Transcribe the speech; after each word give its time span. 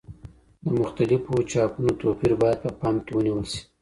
د 0.63 0.67
مختلفو 0.81 1.33
چاپونو 1.51 1.91
توپیر 2.01 2.33
باید 2.41 2.57
په 2.63 2.69
پام 2.79 2.95
کې 3.05 3.11
ونیول 3.15 3.45
شي. 3.51 3.61